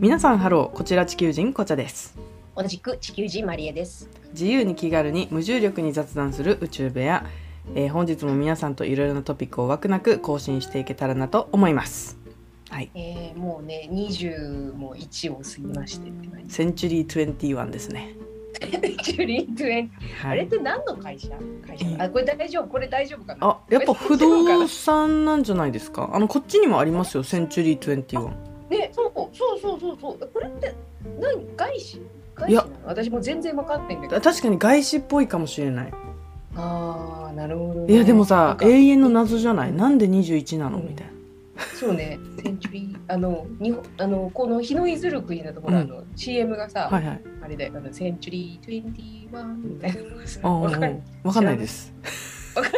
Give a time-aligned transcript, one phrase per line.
[0.00, 2.16] 皆さんハローこちら地球人こちゃです。
[2.56, 4.08] 同じく地球人マリエです。
[4.30, 7.26] 自由に気軽に無重力に雑談する宇宙部屋、
[7.74, 12.16] えー本日も皆さんといろいろなトピックを枠なく更新していけたらなと思います。
[12.70, 12.90] はい。
[12.94, 16.12] えー、もうね、20も1を過ぎまして。
[16.48, 18.14] センチュリー21ですね。
[19.02, 19.88] ジュリー20
[20.24, 20.38] あはい。
[20.38, 21.28] れって何の会社？
[21.66, 21.86] 会社？
[21.86, 22.04] えー。
[22.04, 22.68] あ、これ大丈夫？
[22.68, 23.48] これ大丈夫かな？
[23.48, 26.10] あやっぱ不動産なんじゃないですか？
[26.12, 30.30] あのこっちにもありますよセンチュリー21ね、そうそうそうそうそう。
[30.32, 30.74] これって
[31.20, 32.02] 何外資？
[32.34, 32.60] 外いや。
[32.62, 32.86] 資なの？
[32.86, 34.20] 私も全然分かってんだけど。
[34.20, 35.92] 確かに外資っぽいかもしれない。
[36.56, 37.94] ああ、なるほど、ね。
[37.94, 39.72] いやでもなさ永遠の謎じゃない？
[39.72, 40.78] なんで21なの？
[40.78, 41.12] みたいな。
[41.74, 45.82] そうね、センチュリー、あの、日本、あの、この日の出ずる国だところ、うん。
[45.82, 47.20] あの、CM がさ、はいはい。
[47.42, 50.02] あれだよ、あの、センチュリー21みたいな。
[50.02, 50.40] のがさ。
[50.44, 51.92] あわかるわかんないです。
[52.54, 52.70] わか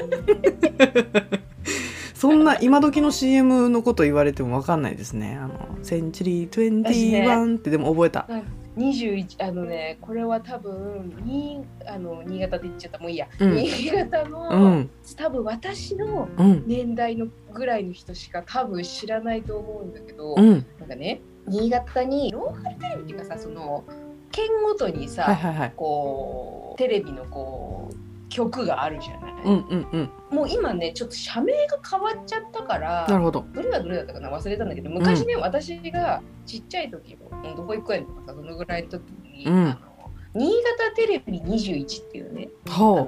[2.20, 5.38] そんな今時の CM のこと言われてもわかんないですね。
[5.40, 8.28] あのセンチュリー21ってでも覚えた。
[8.76, 12.98] 21あのねこれは多分にあの新潟で言っちゃった。
[12.98, 13.56] もういいや、うん。
[13.56, 14.90] 新潟の、うん。
[15.16, 16.64] 多分私のうん。
[16.66, 20.66] 年代のぐらいの人しか多分知らないと思うんだけど、うん。
[20.78, 23.84] なんかね新潟にローカルテレビっていうかさその
[24.30, 25.72] 県ごとにさ、はいはいはい。
[25.74, 30.10] こうテレビのこう曲があるじゃない、うんうんうん。
[30.30, 33.44] もう今ねちょっと社名が変わっちゃったからなるほど。
[33.52, 39.54] どれがどれだったかな忘れたんだけど昔ね、私がちっちゃい時のどこ行く園とかさそのぐらいの時に、うん。
[39.66, 39.90] あの
[40.32, 42.50] 新潟テレビ21っていうね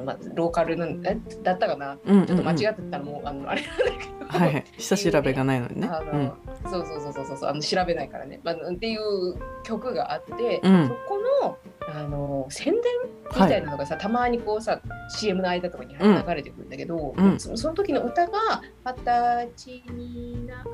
[0.05, 1.97] まずローカルのえだったかな？
[2.05, 2.27] うんうんうん。
[2.27, 4.65] ちょっと間違ってたらもうあのあれなんだけど、はいはい。
[4.77, 5.87] 下調べがないのにね。
[5.87, 6.37] あの、
[6.69, 10.89] そうそうそうそうそうあの調べないからね、まあ、っていう曲があって、うん。
[10.89, 12.83] そこのあの宣伝
[13.35, 17.39] みたいなのがさ、たまにこうさ CM の間とかにうん流れてくるんだけど、うん。
[17.41, 20.67] そその時の歌が「二十歳になっ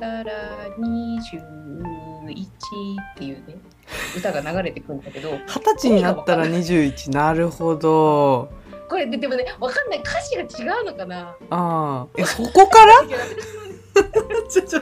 [0.00, 0.32] たら
[0.78, 3.56] 21」っていうね
[4.16, 8.50] 歌が流れてくるんだけど二十歳になったら21なるほど。
[8.88, 10.00] これででもねわかんない。
[10.00, 11.34] 歌詞が違うのかな？
[11.50, 12.06] ああ。
[12.16, 12.94] えそこから？
[14.48, 14.80] ちょちょ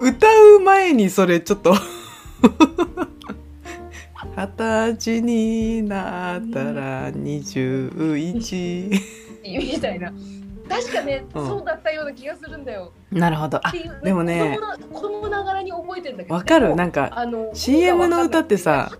[0.00, 0.26] 歌
[0.56, 1.72] う前にそれちょっと
[4.40, 8.88] 二十歳になったら21
[9.42, 10.12] みたいな。
[10.66, 11.46] 確かね、うん。
[11.46, 12.92] そうだったような気がするんだよ。
[13.12, 13.60] なるほど。
[13.62, 14.58] あでもね
[14.92, 16.34] 子供ながらに覚えてんだけど。
[16.34, 16.76] わかでもる。
[16.76, 18.90] なんかあの CM の歌ってさ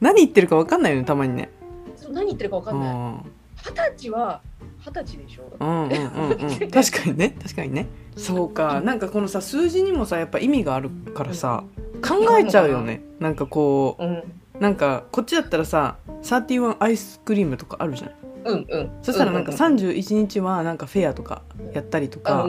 [0.00, 1.48] 何言ってるかわかんないよねたまにね。
[1.96, 2.94] そう何言ってるかわかうんんない。
[2.94, 3.20] うん。
[3.56, 4.42] 二十歳は
[4.86, 5.56] 二十歳でしょ？
[5.58, 7.34] うんうんうん 確かにね。
[7.42, 7.86] 確かにね。
[8.16, 8.80] そうか。
[8.80, 11.64] なんかこのさ数字にもさやっぱ意味があるからさ
[12.06, 13.02] 考えちゃうよね。
[13.18, 14.08] なんかこうん。
[14.14, 14.24] う
[14.62, 18.10] なんかこっちだったらさ31アイスクリームとかあるじゃん。
[18.44, 18.90] うんうん。
[19.02, 21.42] そしたらなんかう31日はなんかフェアとか
[21.74, 22.46] やったりとうか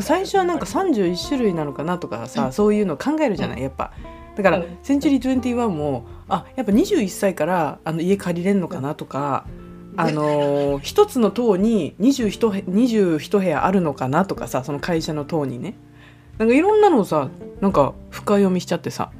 [0.00, 3.92] 最初はなんか31種類なのかなとかさそういうの考えるじゃないやっぱ。
[4.34, 4.78] だからうん。
[4.82, 9.46] センチュリー21もあやっぱ21歳からあの家借りれんのかなとか
[9.96, 15.76] あのー一つの棟に 21, へ21部屋あるのかなとかさその会社の棟にね。
[16.38, 17.28] なんかいろんなのをさ
[17.60, 19.12] なんか深読みしちゃってさ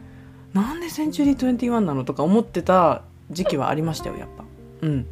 [0.55, 4.45] なんでセンチュリー21なのとか思ってた時期はありましたよやっぱ。
[4.83, 5.07] うん。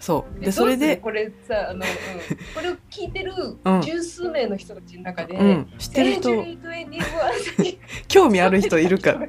[0.00, 0.44] そう。
[0.44, 1.80] でそれでこれさあの、うん、
[2.56, 3.32] これを聞いてる
[3.64, 3.82] うん。
[3.82, 5.68] 十数名の人たちの中で、うん。
[5.78, 6.22] 知ってる人。
[6.22, 7.78] センチュリー21に
[8.08, 9.20] 興味ある人いるから。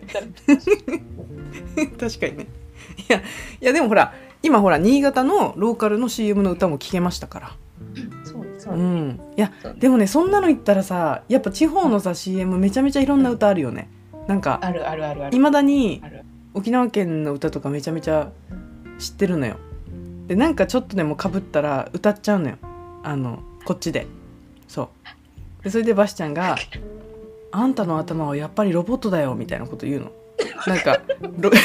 [2.00, 2.47] 確かにね。
[3.08, 3.22] いやい
[3.66, 7.52] やでもほら今ほら新潟のローカルの CM の歌も聞けましたから。
[8.24, 8.75] そうそう。
[8.75, 9.20] うん。
[9.38, 13.90] いやそうでもねそんなの言ったらさやっぱ地方のさ CM めちゃめちゃいろんな歌あるよね
[14.28, 15.36] なんかあるあるあるある。
[15.36, 16.02] いまだに
[16.54, 18.32] 沖縄県の歌とかめちゃめちゃ
[19.00, 19.58] 知ってるのよ。
[20.28, 22.58] でなんかちょっとでもかぶったら歌っちゃうのよ。
[23.04, 24.08] あのこっちで。
[24.68, 24.90] そ
[25.62, 25.64] う。
[25.64, 26.56] でそれでバシちゃんが
[27.52, 30.12] 「あんたの頭はやっぱりロボットだよ」みたいなこと言うの。
[30.68, 31.02] なんか
[31.40, 31.52] ロ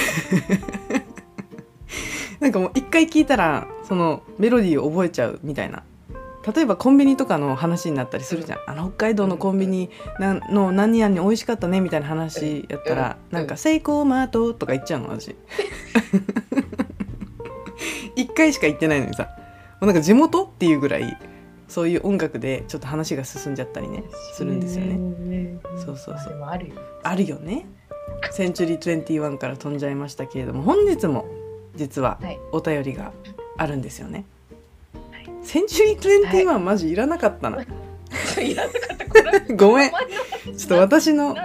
[2.41, 5.83] なんかもう一回聞いたらそのメロディーを覚えちゃうみたいな
[6.55, 9.91] 例えばコンビニとかの話になったりするじゃん、あの北海道のコンビニ
[10.21, 13.37] の何々美味しかったねみたいな話やったら、うん。
[13.37, 15.35] なんか「セイコーマート」とか言っちゃうの私。
[18.15, 19.29] 一回しか言ってないのにさ。
[19.81, 21.19] もうなんか地元っていうぐらい
[21.69, 24.97] そういう音楽でちょっと話が進んじゃったりねするんですよね。
[24.97, 25.59] ね。
[25.85, 26.43] そうそうそう。
[26.43, 26.75] あるよ。
[27.03, 27.67] あるよね。
[28.31, 31.27] センチュリー21から飛んじゃいましたけれども本日も
[31.75, 32.39] 実ははい。
[32.53, 33.13] お便りが
[33.59, 34.36] あるんですよね、はい
[35.47, 37.63] センチュリー21、マジいらなかったな。
[37.63, 39.07] いらなかった。
[39.07, 39.41] これ。
[39.55, 39.91] ごめん。
[39.91, 41.37] ちょっと私の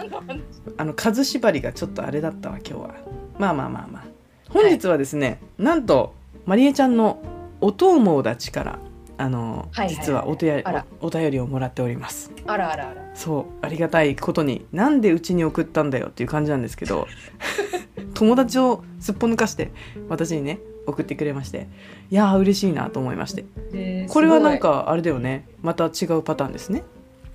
[0.78, 2.96] あの数縛りがちょっとあれだったわ今日は。
[3.38, 4.04] まあまあまあまあ。
[4.50, 6.16] 本日はですね、なんと
[6.48, 7.22] まりえちゃんの
[7.62, 8.80] お友達から
[9.20, 9.96] あの、はいはいはい。
[9.96, 12.32] 実はお手やお便りをもらっております。
[12.48, 13.12] あらあらあら。
[13.14, 17.08] そうありがたいことになんでうちに送ったんだよっていう感じなんですけど
[18.14, 19.72] 友達をすっぽ抜かして
[20.10, 21.68] 私にね送ってくれまして
[22.10, 23.46] いやー嬉しいなと思いまして。
[23.72, 25.48] でこれはなんかあれだよね。
[25.62, 26.84] また違うパターンですね。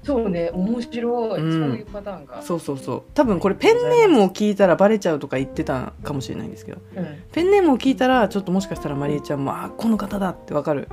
[0.03, 1.53] そうね面白い、うん。
[1.53, 2.43] そういうパターンが。
[2.43, 3.03] そうそうそう。
[3.15, 6.81] 多分これペンネームを聞いたらバレちゃうとか言ってたかもしれないんですけど。
[6.95, 7.07] うん。
[7.33, 10.89] ペンネームを聞いたらちょっともしかしたらマリエちゃんもあこの方だってわかる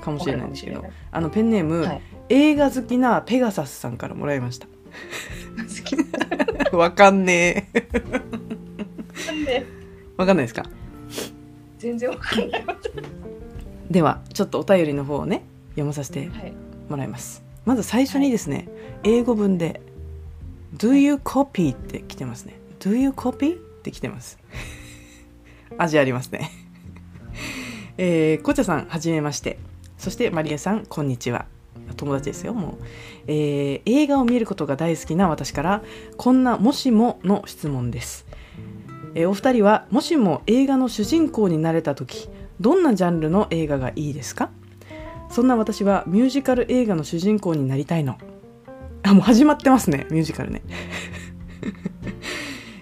[0.00, 0.84] かもしれないんですけど。
[1.10, 2.02] あのペンネーム、はい。
[2.28, 4.66] 映画好きなペガサスさんからもらいました。
[5.58, 5.96] 好き。
[6.76, 7.82] わかんねえ
[10.16, 10.64] わかんないですか？
[11.78, 12.64] 全然わかんない。
[13.90, 16.52] ではちょっとお便りの方をね読まさせてはい。
[16.88, 17.42] もらいます。
[17.64, 18.66] まず最初にですね、
[19.04, 19.80] 英語文で
[20.76, 24.38] 「Do you copy?」って来てますね「Do you copy?」って来てます。
[25.76, 26.50] 味ありますね。
[27.98, 29.58] えー、こちゃさんはじめまして。
[29.98, 31.46] そしてマリエさんこんにちは。
[31.96, 32.84] 友達ですよもう、
[33.26, 35.82] えー映画を見ることが大好きな私から
[36.16, 38.24] こんな「もしも」の質問です、
[39.14, 42.28] えお二人はもしも映画の主人公になれた時
[42.60, 44.50] どんなジャンルの映画がいいですか？
[45.30, 48.16] そんな私はミュージカル映画の主人公になりたいの。
[49.02, 50.62] あ、もう始まってますね、ミュージカルね。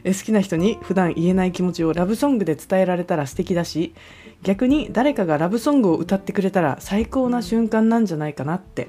[0.07, 3.95] 好きな人に普段言えない気持ちをラブソングで伝えられたら素敵だし、
[4.43, 8.87] 逆に誰かがラブソングを歌ってくれたら最高な瞬間なんじゃないかなって。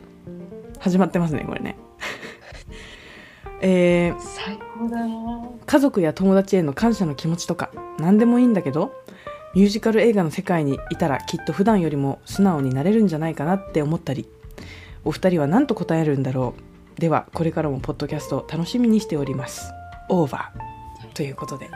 [0.80, 1.76] 始まってますね、これね。
[3.62, 8.94] えー最高だな家族や友達への感謝の気持ちとか何でもいいんだけど
[9.56, 14.28] ミュージカル映画の世界にいたらきっと普段よりも素直になれるんじゃないかなって思ったり
[15.04, 16.54] お二人は何と答えるんだろ
[16.98, 17.00] う。
[17.00, 19.72] ではこれからもポッドキャスト楽しみにしております。
[20.10, 21.70] オーバーということで。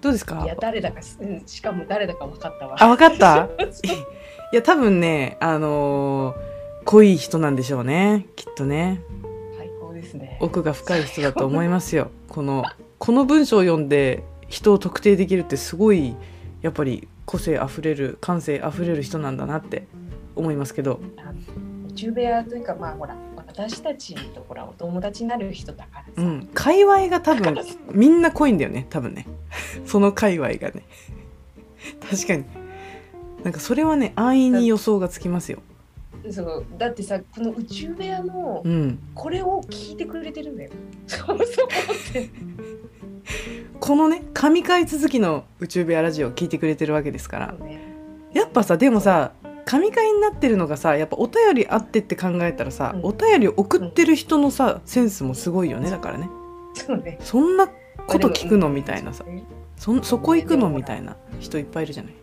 [0.00, 0.42] どうですか？
[0.44, 2.76] いや誰だか、うん、しかも誰だか分かったわ。
[2.78, 3.48] あ分かった？
[4.52, 6.34] いや多分ねあのー
[6.86, 8.26] 濃い人なんでしょうね。
[8.36, 9.00] きっとね
[10.14, 10.38] ですね。
[10.40, 12.10] 奥が深い人だと思いますよ。
[12.28, 12.64] この
[12.98, 16.16] この文章を読んで人を特定できるってすごい
[16.62, 19.86] やっぱり個性あふれる感性あふれる人なんだなって
[20.36, 21.00] 思いますけど。
[21.88, 26.48] 宇宙部屋というかまあほら私たちとほらお友達になる人だからさ、うん。
[26.54, 27.56] 界隈が多分
[27.92, 29.26] みんな濃いんだよね多分ね。
[29.86, 30.84] その界隈がね。
[32.10, 32.44] 確かに。
[33.44, 35.58] なんかそれはね安易に予想がつきますよ
[36.30, 38.98] そうだってさこの宇宙部屋のうん。
[39.14, 40.70] これを聞いてくれてるんだよ。
[41.06, 42.30] そうそうって
[43.78, 47.52] このね神回続きの宇宙部屋ラジオを聞いてくれてるわけですから。
[47.52, 47.78] ね。
[48.32, 49.32] やっぱさでもさ
[49.66, 53.04] 神回になってるのがさやっぱお便りあってって考えたらさ、うん。
[53.04, 56.28] お便りを送ってる人のさセンスもすごいよねだからね。
[56.74, 57.18] そうね。
[57.20, 57.68] そんな
[58.06, 59.24] こと聞くのみたいなさ。
[59.24, 59.44] ね。
[59.76, 62.14] そそこ行くのみたいな人いっぱいいるじゃない。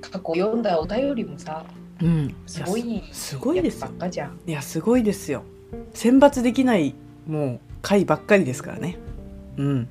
[0.00, 1.64] 過去読んだお便りもさ
[2.02, 2.34] うん。
[2.46, 3.84] すごいやすすごいです
[4.46, 5.42] いやすごいですよ。
[5.94, 6.94] 選抜できない
[7.26, 8.98] もう回ばっかりですからね。
[9.56, 9.88] うん。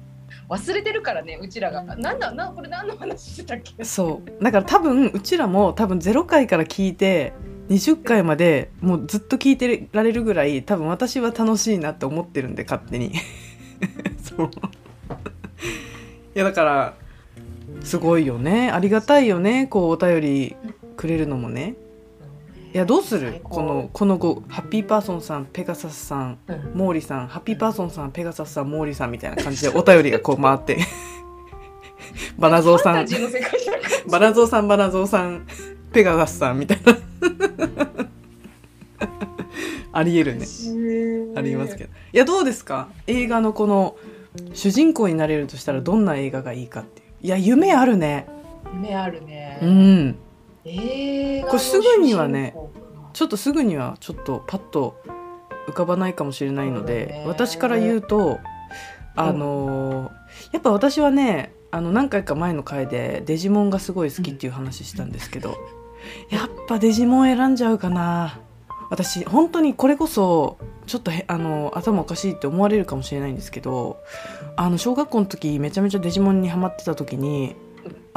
[0.48, 1.84] 忘れてるからねうちらが。
[1.96, 3.84] なんだなこれ何の話してたっけ？
[3.84, 4.44] そう。
[4.44, 7.34] だから多分うちらも多分0回から聞いて
[7.70, 13.14] 20回までもうずっと聞いてられるぐらい多分私は楽しいなって思ってるんで勝手に。
[14.24, 14.50] そう。
[16.36, 16.94] いやだから
[17.84, 18.72] すごいよね。
[18.72, 19.68] ありがたいよね。
[19.68, 20.56] こうお便り
[20.98, 21.76] くれるのもね
[22.72, 23.40] いやどうする？
[23.44, 26.72] このこの後ハッピーパーソンさんペガサスさんうん。
[26.76, 30.78] モーリさんハッピーパーソンさんペガサスさんモーリさんみたいな感じでお便りがこう回って。
[32.38, 33.08] バナゾウさん。
[34.10, 35.46] バナゾウさんバナゾウさん
[35.92, 36.98] ペガサスさんみたいな。
[39.92, 40.46] ありえるね。
[41.36, 41.90] ありますけど。
[42.14, 42.90] いやどうですか？
[43.08, 43.96] 映画のこの
[44.54, 47.08] 主人公になれるとしたらどんな映画がいいかっていう。
[47.22, 48.28] いや夢あるね。
[48.74, 50.16] 夢あるね、うん
[50.66, 52.56] 映画のこれすぐにはね
[53.14, 55.02] ちょっとすぐにはちょっとパッと
[55.68, 58.40] 浮かばないかもしれないので、私から言うと
[59.16, 60.20] あのー
[60.52, 65.58] やっぱ私はねあの何回か前の回でデジモンがすごい好きっていう話したんですけど、
[66.30, 68.40] やっぱデジモン選んじゃうかな。
[68.90, 74.02] 私本当にこれこそちょっとへあの頭おかしいって思われるかもしれないんですけど
[74.56, 77.56] あの小学校の時めちゃめちゃデジモンにハマってた時に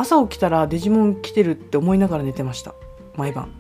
[0.02, 2.74] 朝起きたらデジモン来てるって思いながら寝てました。
[3.14, 3.50] 毎晩。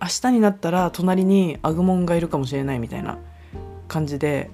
[0.00, 3.18] 明日になったら隣にアグモンがいるかもしれないみたいな
[3.86, 4.48] 感じで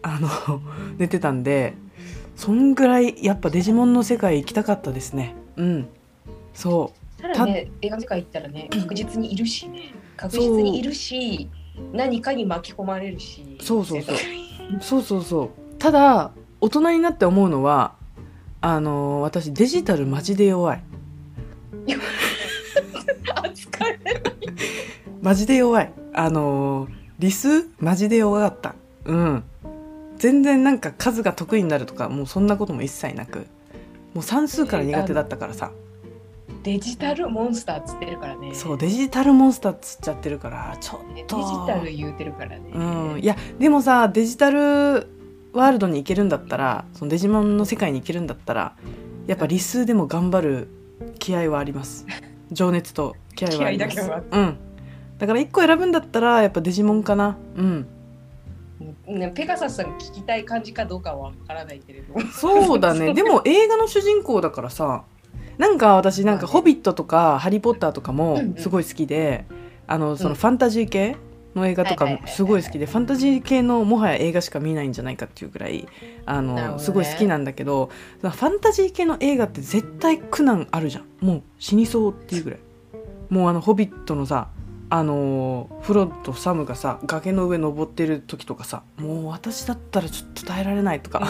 [0.00, 0.62] あの
[0.96, 1.74] 寝てたんで
[2.34, 5.34] そんぐらいやっぱデジモンの世界行きたかったですね。
[5.56, 5.88] うん。
[6.54, 9.92] そただね映画の世界行ったらね確実にいるしね。
[10.16, 11.50] 確実にいるし
[11.92, 13.58] 何かに巻き込まれるし。
[13.60, 14.16] そうそうそう。
[14.80, 15.50] そうそうそう。
[15.78, 16.30] ただ
[16.62, 17.97] 大人になって思うのは
[18.60, 20.82] あの私デジタルマジで弱い。
[23.34, 24.22] 扱えない
[25.22, 25.92] マジで弱い。
[26.14, 28.74] あのー理数マジで弱かった。
[29.04, 29.44] うん。
[30.18, 33.46] 全然なんか数が得意になるとかもうそんなことも一切なく。
[34.14, 35.72] もう算数から苦手だったからさ。
[36.62, 38.54] デジタルモンスターっつってるからね。
[38.54, 42.70] そうデジタルモンスターっつっちゃってるからちょっデジとタル言うてるからね。
[42.72, 43.20] うん。
[43.20, 45.08] いやでもさデジタル
[45.52, 48.74] ワールドに行けるんだったらそのデジモンの世界に行けるんだったら
[49.26, 50.68] やっぱ理数でも頑張る
[51.18, 52.06] 気合はあります。
[52.50, 53.96] 情熱と気合はあります。
[53.96, 54.22] 気合だけは。
[54.30, 54.58] うん。
[55.18, 57.36] だから1個選ぶんだったらやっぱデジモンかな。
[57.56, 57.86] うん。
[59.06, 62.20] ねペガサスさん聞きたい感じかどうかはわからないけれど。
[62.32, 63.12] そうだね。
[63.14, 65.04] でも映画の主人公だからさ
[65.56, 68.54] なんか私なんか「ホビット」とか「ハリー・ポッター」とかもうんうん。
[68.56, 69.44] すごい好きで、
[69.86, 70.36] あのそのうん。
[70.36, 71.16] ファンタジー系
[71.54, 75.88] の映画とかすごい好きでファンタジー系のもはや映画しか見ないんじゃないかっていうぐらい
[76.26, 76.78] あの、ね。
[76.78, 77.90] すごい好きなんだけど
[78.20, 81.04] ファンタジー系の映画って絶対苦難あるじゃん。
[81.20, 82.58] もう死にそうっていうぐらい。
[83.30, 84.48] もうあの「ホビット」のさ
[84.90, 91.18] あのフロットサムがさ崖の上登ってる時とかさもう私だったらちょっと耐えられないとか。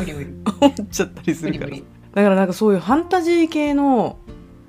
[0.61, 1.77] 思っちゃったりするから。
[1.77, 4.19] だからなんかそういうファンタジー系の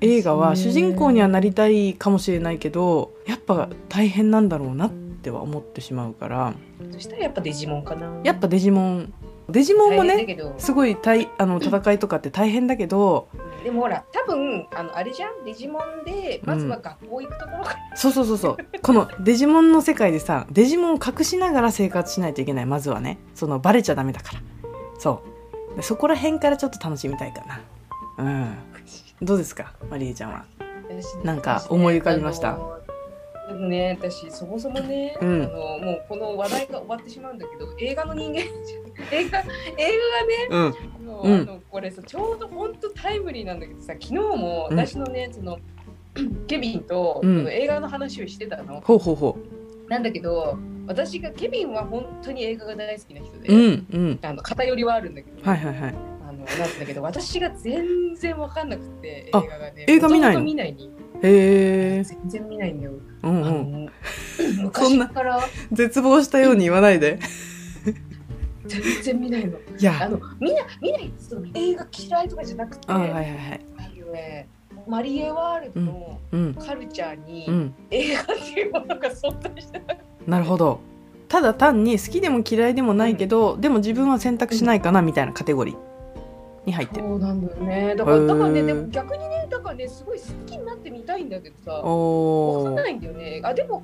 [0.00, 6.54] 映画は主人公にはなりたいかもしれないけどやっぱ大変なんだろうなっては思ってしまうから
[6.90, 8.20] そしたらやっぱデジモンかな。
[8.24, 9.12] やっぱデジモン。
[9.50, 13.28] デジモンもねすごいたいあの戦いとかって大変だけど
[13.64, 17.74] でもほら、多分あのあれじゃん、デジモンでまずは学校行くところか。
[17.74, 17.96] ら。
[17.96, 18.56] そうそうそうそう。
[18.80, 22.66] このデジモンの世界でさデジモンを隠しながら生活しないといけない。
[22.66, 23.18] まずはね。
[23.34, 24.40] そのバレちゃダメだから。
[24.98, 25.22] そ
[25.74, 25.76] う。
[25.76, 27.60] でそこら辺からちょっと楽しみたいかな。
[28.24, 28.54] うん。
[29.20, 29.74] どうですか？
[29.90, 30.46] マリエちゃんは。
[30.88, 32.50] 私ねなんか思い浮かびました？
[32.50, 32.79] あのでも
[33.56, 35.42] ね、私そもそもね、うん。
[35.42, 38.44] あのもうこの話題が終わってしまうんだけど、映画の人間 映
[39.10, 39.44] 画映画がね、
[40.50, 40.74] うん。
[41.42, 44.78] あのこれさちょうど本当タイムリーなんだけどさ、昨日もうん。
[44.78, 45.58] 私のね、その
[46.48, 48.80] ケビンと、映画の話をしてたの。
[48.80, 49.38] ほうほうほ
[49.88, 54.18] なんだけど、私がケビンは本当に映画が大好きな人で、ううんうん。
[54.22, 55.94] あの偏りはあるんだけど、はいはいはい。
[56.28, 56.46] あのなん
[56.80, 59.84] だけど私が全然わかんなくて映あ画がね。
[59.88, 60.40] 映画見ないの？
[60.42, 60.90] 見ないに
[61.22, 63.88] へえ全然見ないんだよ、うんうん。
[64.62, 65.40] 昔から。
[65.72, 67.18] 絶望したように言わないで。
[68.66, 69.58] 全然見ないの。
[69.78, 73.60] いあやの見な見ないその映画嫌いとかじゃなくてあはいはいはい。
[74.86, 77.74] マリエワールドのうんカルチャーにうん。
[77.90, 80.80] 映画っていうものが存在してないなるほど。
[81.28, 85.76] ただ単に好きでも嫌いでもないけど、でも自分は選択しないかなみたいなカテゴリー
[86.66, 87.94] に入ってる、そうなんだよね。
[87.96, 91.82] だからだからねでも逆にねだからねすごい好きになってみたいんだけどさ。
[92.64, 93.40] かんないんだよね。
[93.44, 93.82] あでも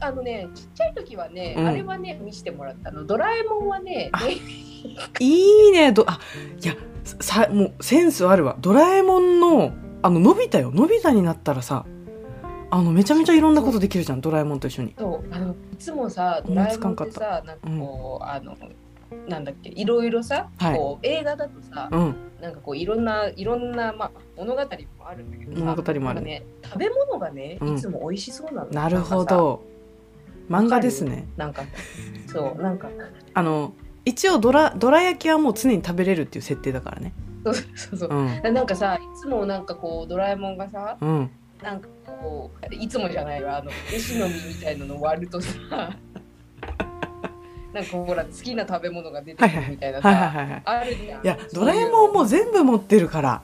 [0.00, 1.66] あのねちっちゃい時はね、うん。
[1.66, 3.04] あれはね見せてもらったの。
[3.04, 4.10] ドラえもんはね
[5.18, 5.92] いいね。
[5.92, 6.20] どあ
[6.62, 8.56] いやさもうセンスあるわ。
[8.60, 9.72] ドラえもんの
[10.02, 10.70] あののび太よ。
[10.70, 11.84] のび太になったらさ
[12.70, 14.20] あのめちゃめちゃいろんなことできるじゃん。
[14.20, 14.94] ドラえもんと一緒に。
[14.98, 15.34] そう。
[15.34, 18.56] あのいつもさドラえもんってさなんかこう、あの
[19.28, 20.76] なんだっけいろいろさ、はい。
[20.76, 22.16] こう映画だとさ、うん。
[22.40, 24.68] なんかこういろんないろんな、まあ、物語も
[25.06, 26.20] あるんだけどさ物語もある。
[26.22, 27.74] ね食べ物がねうん。
[27.76, 29.64] いつも美味しそうなの、なるほど。
[30.48, 31.26] 漫画ですね。
[31.36, 31.62] なんか
[32.26, 32.88] そうなんか。
[33.34, 33.72] あの
[34.04, 37.12] 一応ドラどら焼きはもう常に食べれるっていう設定だからね。
[37.44, 37.62] そうそ
[37.92, 38.54] うそうう、ん。
[38.54, 41.30] なんかさいつもなんかこうドラえもんがさうん。
[41.62, 45.50] なんかこういつもじゃないわあの飯の実みたいなの割るとさ
[47.72, 50.62] なんかほら好きな食べ物が出てくるみたいなさ、はいはいはいはい。
[50.64, 51.24] あるじゃん。
[51.24, 53.42] いやドラえもんも全部持ってるから。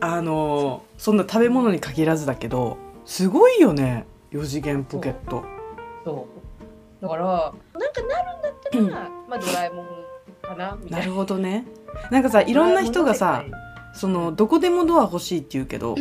[0.00, 4.06] あのーそんな食べ物に限らずだけどすごいよね。
[4.32, 5.44] 4次元ポケット。
[6.04, 6.26] そ
[7.00, 7.02] う。
[7.02, 8.90] だからなんかなるんだったら、うん。
[8.90, 9.86] まあドラえもん
[10.40, 11.02] かなみたな。
[11.02, 11.64] いるなほどね。
[12.10, 13.44] なんかさいろんな人がさ
[13.94, 15.94] そのどこでもドア欲しいって言うけど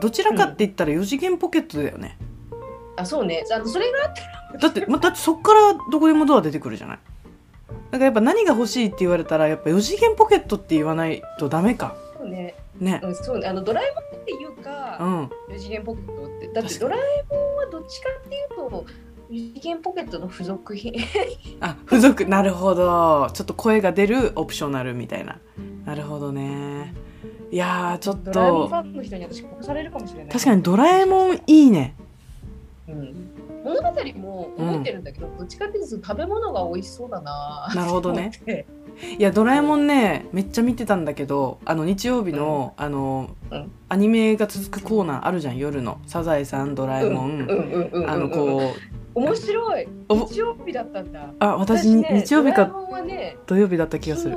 [0.00, 2.16] どちらかって言ったら4次元ポケットだよね
[2.98, 3.44] あそうね。
[3.54, 6.98] あのそれがあってだって、ま、だってそっからどこでもドア出てくるじゃない？
[7.90, 11.96] だからやっぱ何が欲しいって言われたらやっぱ4次元ポケットって言わないとダメか。
[12.18, 12.54] そうね。
[12.78, 13.00] ね。
[13.02, 13.46] うんそうね。
[13.48, 14.70] あのドラえもんっていううか、
[15.04, 15.30] ん。
[15.50, 16.48] 四次元ポケットって。
[16.48, 17.00] だってドラえ
[17.34, 18.84] もんはどっちかっていうと
[19.30, 20.94] 四次元ポケットの付属品。
[21.60, 22.24] あ付属。
[22.26, 23.28] なるほど。
[23.32, 25.38] ちょっと声が出るオプショナルみたいな。
[25.84, 26.94] なるほどね。
[27.50, 30.28] いやーちょっドラえもんとファンの人に私殺されるかもしれない。
[30.32, 31.94] 確かにドラえもんいいね
[32.88, 33.30] うん、
[33.64, 37.70] 物語も思ってるんだけど、どっちかっていうと食べ物が美味しそうだな。
[37.74, 38.32] なるほどね。
[39.18, 43.70] いやドラえもんねめっちゃ見てたんだけどあの日曜日の,、あのうん。
[43.88, 48.72] アニメが続くコーナーあるじゃん夜の「サザエさんドラえもん」うんうんうんうんうんあのこ
[49.14, 49.88] う面白い。
[50.08, 51.30] お日曜日だったんだ。
[51.38, 52.70] あ私にね日曜日か
[53.04, 54.36] ね土曜日だった気がする。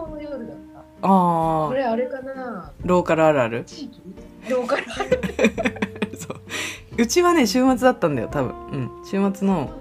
[1.03, 2.71] ああこれあれかな。
[2.83, 3.63] ローカルあるある？
[3.65, 4.01] 地域？
[4.49, 4.83] ローカル
[6.17, 6.41] そう
[7.01, 9.71] うちはね週末だったんだよ多分うん週末の。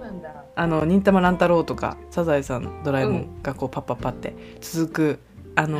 [0.53, 5.19] あの忍たま乱太郎とかサザエさんドラえもんがこうパッパッパって続く
[5.55, 5.79] あの。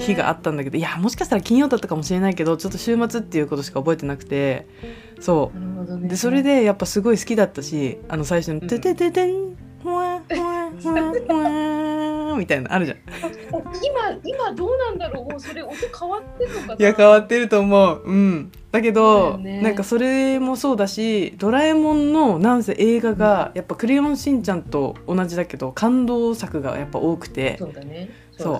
[0.00, 4.66] 日があったんだけどいやもしかしたら金曜だったかもしれないけどちょっと週末っていうことしか覚えてなくて
[5.20, 6.06] そなるほどね。
[6.06, 12.98] うでそれでやっぱすごい好きだったしあの最初の「うんててててんほわほわほわほわ」みたいなのあるじゃん。
[13.52, 15.40] 今今どうなんだろう？
[15.40, 16.74] それ音変わってるのかな？
[16.74, 18.02] いや変わってると思う。
[18.04, 18.52] うん。
[18.72, 19.60] だけどね。
[19.60, 27.56] なんかそれもそうだしドラえもんのなんせ映画がやっぱ「クレヨンしんちゃん」と同じだけど感動作がやっぱ多くて。
[27.58, 28.10] そうだね。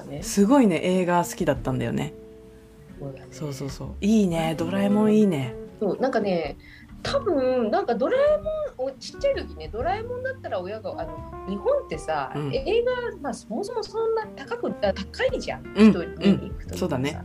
[0.08, 0.22] ね。
[0.22, 2.12] すごいね映画好きだったんだよね。
[2.98, 3.26] そうだね。
[3.30, 3.88] そうそうそう。
[4.00, 4.54] いいね。
[4.58, 5.54] ドラえもんいいね。
[5.80, 5.98] そう。
[5.98, 6.58] なんかね
[7.02, 8.36] 多分なんかドラえ
[8.78, 12.54] もんおちっちゃい時ねドラえもんだったら親があの日本ってさ、うん。
[12.54, 15.90] 映画、まあ、そもそもそんな高くあ高いじゃん、うん。
[15.90, 17.20] 人見に行くと、そうだね。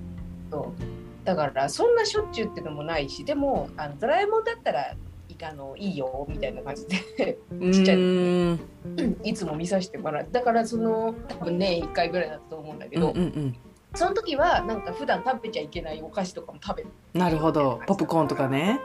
[1.24, 4.98] だからそんなしょっちゅうってのもないしでもあのドラえもんだったらい
[5.44, 7.38] あのいいよみたいな感じで。
[7.60, 8.60] うちっちゃいーん
[9.24, 10.27] いつも見させてもらう。
[10.32, 13.55] だからその多分ね1回ぐらいだったと思うんだけうんど、うんうん。
[13.96, 16.89] その時はなんか普段食べちゃいけないお菓子とかも食べる。
[17.13, 17.82] なるほど。
[17.88, 18.79] ポップコーンとかね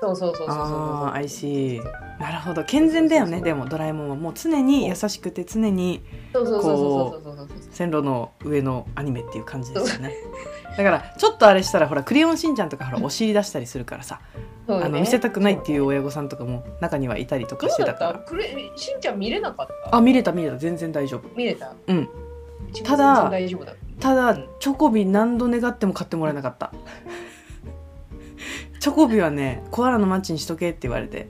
[0.00, 0.56] そうそうそうそうそう。
[0.56, 0.66] そう
[1.06, 1.80] ああ I see
[2.20, 2.64] なるほど。
[2.64, 4.16] 健全だよねでもドラえもんは。
[4.16, 10.12] もう常に優しくて常にそう線路の上のアニメっていう感じですよね。
[10.76, 14.20] だからちょっとあれしたらほら「クレヨンしんちゃん」とかほら お尻出したりするからさ。
[14.66, 18.18] あの見せたくないっていう親御さんとかも中にはいたりとかしてたから。
[18.20, 18.46] くれ
[18.76, 19.96] しんちゃん見れなかった？
[19.96, 20.56] あ見れた見れた。
[20.56, 21.28] 全然大丈夫。
[21.36, 21.72] 見れた？
[21.86, 22.08] うん。
[22.82, 23.30] ただ
[24.00, 24.14] た。
[24.14, 26.72] だうんチョコビ何度願っても買ってもらえなかった
[28.84, 31.26] チョコビはねコアラのマッチにしとけって言われて。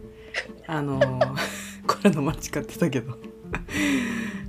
[0.66, 1.34] あのー
[1.86, 3.16] コアラのマッチ買ってたけど。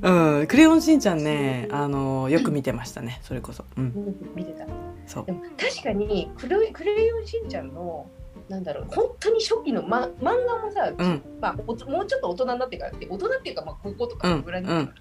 [0.02, 3.64] うんクレヨンしんちゃんねあのーよく見てましたねそれこそ。
[3.78, 4.16] うん。
[4.34, 4.66] 見てた。
[5.06, 5.26] そう。
[5.28, 8.08] でも確かにクレクレヨンしんちゃんの
[8.50, 11.22] なんだろう本当に初期の、ま、漫画もさ、うん。
[11.40, 15.00] まあ、おもうちょっと大人になってからって大人っていうか、まあ、高校とかぐらいになってか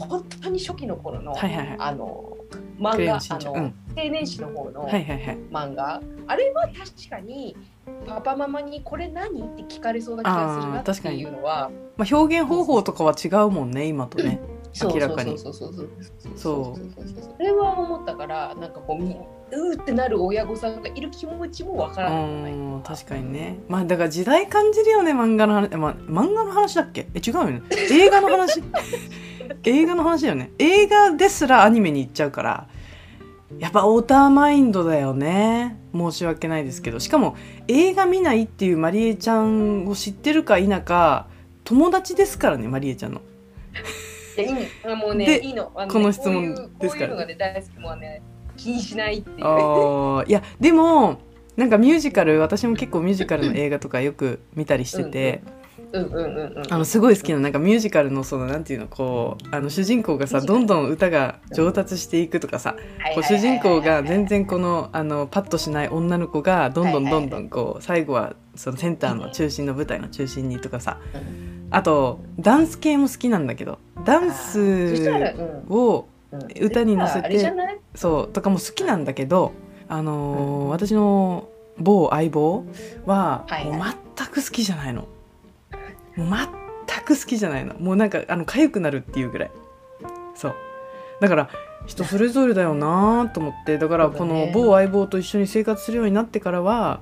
[0.00, 1.76] ら、本当に初期の頃の、はいはいはい。
[1.78, 2.36] あの
[2.78, 5.38] 漫画あの、青年誌の方のはいはいはい。
[5.50, 7.56] 漫画、あれは確かに
[8.06, 14.40] パパママにこれ何って聞かれそうな気がするなあー確かにっていうのはまあ、表現方法とかは違うもんね今とね。
[14.82, 16.36] 明らかにそうそうそうそう。
[16.36, 17.34] そうそうそう。
[17.36, 19.16] それは思ったからなんかこうみ
[19.52, 22.52] うーってなる親御さんがいる気持ちもわかうらない。
[22.52, 23.60] ん確かにね。
[23.68, 27.06] まあだから時代感じるよね漫画の話、まあ、漫画の話だっけ？
[27.14, 27.62] え違うよね。
[27.70, 28.60] 映画の話？
[29.64, 30.50] 映画の話だよね。
[30.58, 32.66] 映画ですらアニメに行っちゃうから
[33.58, 35.78] やっぱオーターマインドだよね。
[35.94, 36.98] 申し訳ないですけど。
[36.98, 37.36] しかも
[37.68, 41.28] 映画見ないっていうマリエちゃんを知ってるか否か
[41.62, 43.20] 友達ですからねマリエちゃんの。
[44.36, 44.54] いやいい
[44.84, 44.96] の。
[44.96, 45.70] もうねでいいの。
[45.74, 47.78] あねこの質問ですからこういうのがね大好き。
[47.78, 48.22] もうね
[48.56, 49.36] 気にしないっていう。
[49.38, 51.20] いやでも
[51.56, 55.63] なんかミュージカル私も結構ミュージカルの映画とかよく見たりしてて、うんうん
[56.70, 62.76] あのすごい好きななんかミュージカルのそのなんていうのこうあの主人公がさどんどん歌が上達していくとかさ
[63.14, 70.98] こう主人公が全然このあのパッとしない女の子がどんどんどんどんこう最後はそのセンターの中心の舞台の中心にとかさ。
[71.70, 76.64] あとダンス系も好きなんだけどダンスうんをうん。
[76.64, 77.52] 歌に乗せて
[77.96, 79.52] そうとかも好きなんだけど
[79.88, 82.64] あのー私の某相棒
[83.06, 83.82] はもう
[84.16, 85.08] 全く好きじゃないの。
[86.16, 87.74] もう全く好きじゃないの。
[87.74, 89.50] もうなんかあの痒くなるっていうぐらい。
[90.34, 90.54] そう。
[91.20, 91.48] だから
[91.86, 93.78] 人それぞれだよなと思って。
[93.78, 97.00] だからこの某相棒と一緒に生活するようになってからは、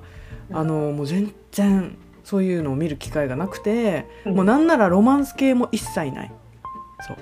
[0.49, 0.57] うん。
[0.57, 4.35] あのもう全然そういうのを見る機会がなくて、うん。
[4.35, 6.31] もうなんならロマンス系も一切ない。
[7.07, 7.17] そう。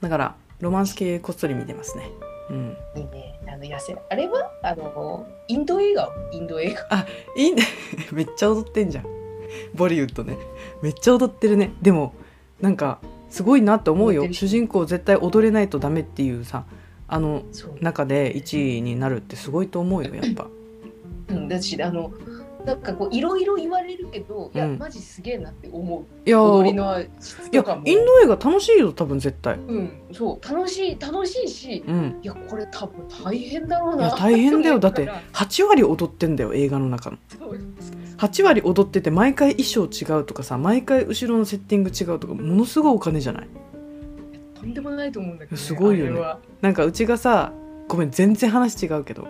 [0.00, 2.10] だからロマンス系こっそり見てますね。
[2.50, 2.76] うん。
[2.96, 3.40] いいね。
[3.46, 4.50] あの痩せあれは？
[4.62, 6.08] あのインド映画？
[6.32, 7.06] インド映画？
[7.36, 7.62] いいね。
[8.12, 9.04] めっちゃ踊ってんじゃん
[9.74, 10.36] ボリウッドね。
[10.82, 11.72] めっちゃ踊ってるね。
[11.82, 12.14] でも
[12.60, 12.98] なんか
[13.30, 14.32] すごいなって思うよ。
[14.32, 16.64] 主人公絶対踊れないとダメっていうさ
[17.08, 17.42] あの
[17.80, 20.46] 中で1位になるってすごいと思うよ やっぱ。
[21.28, 22.12] うん、だしあの
[22.64, 26.04] なんかこういろいろ言われるけど、いやうんマジすげえなって思う。
[26.26, 27.82] いや踊りーの質いやとかも。
[27.84, 29.56] インド映画楽しいよ多分絶対。
[29.56, 30.48] うんそう。
[30.48, 32.18] 楽しい楽しいしうん。
[32.22, 34.78] いやこれ多分大変だろうないや大変だよ。
[34.78, 37.18] だってと思8割踊ってんだよ映画の中の。
[37.38, 37.58] そう
[38.18, 43.48] 8割踊ってて毎回衣装違うとかさ毎回後ろのセッティング違うとかものすごいお金じゃない？
[44.58, 46.20] とんでもないと思うんだけど、ね、すごいよね。
[46.60, 47.52] なんかうちがさ
[47.88, 49.26] ごめん全然話違うけど。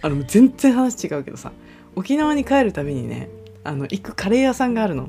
[0.00, 1.50] あの全然話違うけどさ
[1.96, 3.28] 沖縄に帰るたびにね
[3.64, 5.08] あの行くカレー屋さんがあるの。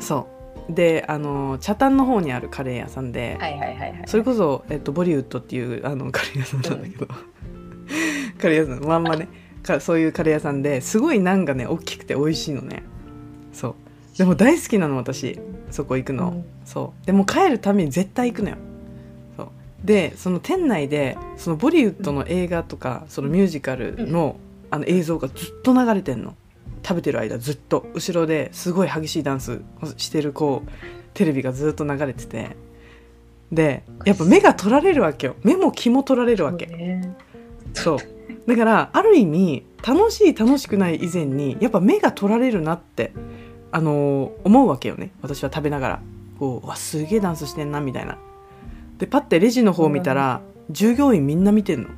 [0.00, 0.28] そ
[0.68, 0.72] う。
[0.72, 4.02] であの北谷の方にあるカレー屋さんで、はいはいはいはい。
[4.06, 7.06] それこそ、えっと、ボリウッドっていうあのカレー屋さんなんだけど、
[8.40, 9.28] カレー屋さんまんまね
[9.62, 12.82] かそういうカレー屋さんですごいナンがね大きくて美味しいのね。
[13.52, 13.74] そう。
[14.18, 15.38] でも大好きなの私。
[15.70, 16.44] そこ行くの、うん。
[16.64, 17.06] そう。
[17.06, 18.56] でも帰るために絶対行くのよ。
[19.36, 19.48] そう。
[19.84, 24.36] でその店内でそのボリウッドの映画とかそのミュージカルの,、
[24.70, 26.34] あの映像がずっと流れてんの。
[26.82, 27.86] 食べてる間ずっと。
[27.94, 30.70] 後ろですごい激しいダンスをしてるこう
[31.14, 32.56] テレビがずっと流れてて。
[33.52, 35.36] でやっぱ目が取られるわけよ。
[35.42, 36.66] 目も気も取られるわけ。
[36.66, 37.16] そうね。
[37.74, 37.98] そう
[38.50, 43.12] だからある意味楽しい楽しくない以前にやっぱ目が取られるなって
[43.70, 45.12] あのー思うわけよね。
[45.22, 46.00] 私は食べながら。
[46.40, 48.18] こううわすげえダンスしてんなみたいな。
[48.98, 51.88] でパッてレジの方見たら、従業員みんな見てんの。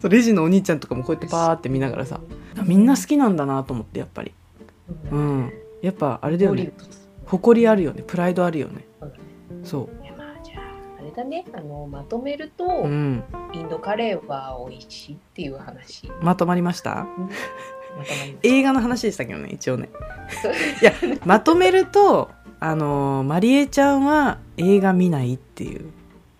[0.00, 2.20] そうレジのお兄ちゃんとかもこうやってパーって見ながらさ
[2.64, 4.32] みんな好きなんだなと思ってやっぱり。
[5.10, 5.52] うん。
[5.82, 6.72] やっぱあれだよね。
[7.26, 8.04] 誇りあるよね。
[8.06, 8.84] プライドあるよね。
[9.64, 9.99] そう
[11.10, 11.44] れだね。
[11.52, 13.24] あのまとめると、ううん。
[13.52, 16.10] インドカレーは美味しいっていう話。
[16.22, 16.94] まとまりました？
[16.96, 19.88] まとまりま映画の話でしたけどね一応ね。
[20.80, 20.92] いや
[21.24, 25.90] まとめるとあのーマリエちゃんは映画見ないっていう。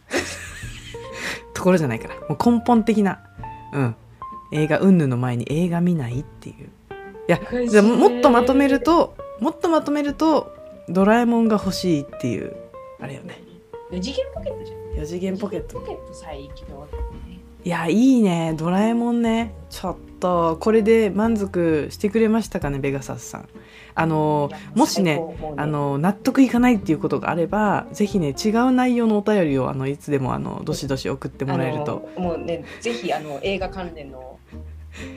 [1.55, 2.15] ところじゃないから。
[2.29, 3.21] もう根本的な
[3.73, 3.97] うん。
[4.53, 6.69] 映画云々の前に映画見ないっていう。
[7.29, 10.53] いやじゃあもっとまとめるともっとまとめると
[10.89, 12.57] ドラえもんが欲しいっていう
[13.01, 13.41] あれよね
[13.91, 15.03] 4次元ポケットじゃん。
[15.03, 15.81] 4次元ポケット。
[15.81, 17.41] ポケット最強だね。
[17.63, 18.55] いやいいね。
[18.57, 19.53] ドラえもんね。
[19.69, 23.49] ちょっとこれで満足してくれましたかねベガサスさん。
[23.95, 32.09] あのもしね最高もうあの納得いかないっていうことがあればぜひね違う内容のお便りをあのいつでもあのどしどし送ってもらえると。
[32.17, 34.39] もうねぜひあの映画関連の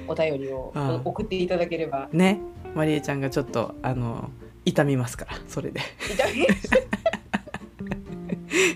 [0.08, 1.02] お便りをうん。
[1.06, 2.10] 送っていただければ。
[2.12, 2.40] ね。
[2.76, 4.32] マリエちゃんがちょっとあの
[4.66, 5.80] 痛みますからそれで。
[6.12, 6.48] 痛み？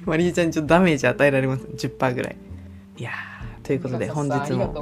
[0.05, 1.65] マリエちゃんにちょっとダメージ与えられます。
[1.65, 2.35] 10%ぐらい。
[2.97, 4.73] いやーということで本日も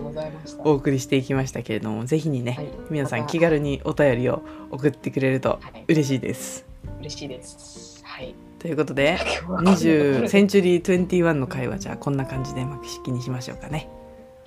[0.60, 2.67] お送りしていきましたけれどもぜひにね、はい。
[2.89, 5.84] 皆さん気軽にお便りを送ってくれるとはい。
[5.88, 6.65] 嬉しいです。
[6.99, 8.03] 嬉しいです。
[8.03, 8.36] はい。
[8.60, 13.89] ということで今日は20センチュリー21の会話じゃあこんな感じで幕式にしましょうかね。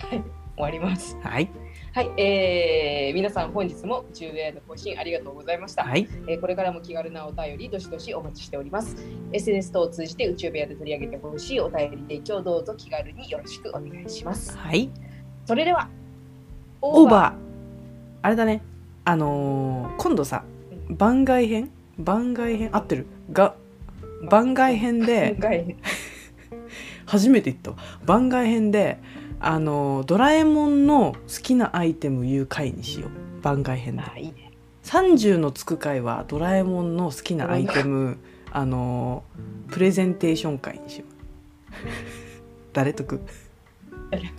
[0.00, 0.22] 終
[0.56, 1.16] わります。
[1.22, 1.48] はい
[1.94, 6.06] はい、えー、皆さん本日も中ウェアの更新ありがとうございました、はい。
[6.28, 8.94] えーこれからも気軽なお便りどしどしお待ちしております。
[9.32, 14.56] SNS 等を通じて宇宙部屋で取り上げてほしいお便り提供どうぞ気軽によろしくお願いします。
[14.56, 14.90] はい。
[15.46, 15.88] それでは
[16.82, 17.34] オーバー。
[18.22, 18.62] あれだね。
[19.04, 20.44] あのー今度さ
[20.90, 21.70] 番外編？
[21.98, 22.68] 番外編？
[22.70, 23.06] 合ってる？
[23.32, 23.54] が
[24.30, 25.76] 番外編で番外
[27.06, 27.76] 初めて言ったわ。
[28.04, 28.98] 番外編で
[29.40, 33.42] あのードラえもんの好きなアイテム言う回にしよう。
[33.42, 34.02] 番外編で。
[34.02, 34.52] あいいね。
[34.84, 38.18] 30のつく回はドラえもんの好きなアイテム
[38.50, 41.08] あのープレゼンテーション会にしよう。
[42.72, 43.16] 誰得？
[43.16, 43.20] い
[44.10, 44.32] 誰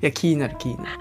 [0.00, 0.98] や気になる気になる